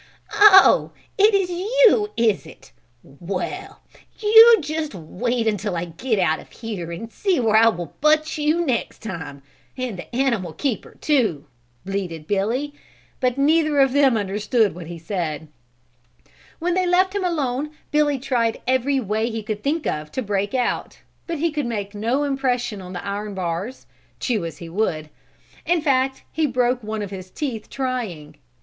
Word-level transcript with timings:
"Oh, 0.33 0.93
it 1.15 1.35
is 1.35 1.51
you, 1.51 2.09
is 2.17 2.47
it? 2.47 2.71
Well, 3.03 3.83
you 4.17 4.57
just 4.59 4.95
wait 4.95 5.47
until 5.47 5.77
I 5.77 5.85
get 5.85 6.17
out 6.17 6.39
of 6.39 6.49
here 6.49 6.91
and 6.91 7.11
see 7.13 7.39
where 7.39 7.55
I 7.55 7.67
will 7.67 7.93
butt 8.01 8.35
you 8.35 8.65
next 8.65 9.03
time, 9.03 9.43
and 9.77 9.99
the 9.99 10.15
animal 10.15 10.53
keeper, 10.53 10.97
too," 11.01 11.45
bleated 11.85 12.25
Billy, 12.25 12.73
but 13.19 13.37
neither 13.37 13.77
of 13.79 13.93
them 13.93 14.17
understood 14.17 14.73
what 14.73 14.87
he 14.87 14.97
said. 14.97 15.49
When 16.57 16.73
they 16.73 16.87
left 16.87 17.13
him 17.13 17.23
alone 17.23 17.69
Billy 17.91 18.17
tried 18.17 18.59
every 18.65 18.99
way 18.99 19.29
he 19.29 19.43
could 19.43 19.61
think 19.61 19.85
of 19.85 20.11
to 20.13 20.23
break 20.23 20.55
out, 20.55 20.97
but 21.27 21.37
he 21.37 21.51
could 21.51 21.67
make 21.67 21.93
no 21.93 22.23
impression 22.23 22.81
on 22.81 22.93
the 22.93 23.05
iron 23.05 23.35
bars, 23.35 23.85
chew 24.19 24.45
as 24.45 24.57
he 24.57 24.67
would, 24.67 25.11
in 25.63 25.79
fact, 25.79 26.23
he 26.31 26.47
broke 26.47 26.81
one 26.81 27.03
of 27.03 27.11
his 27.11 27.29
teeth 27.29 27.69
trying. 27.69 28.37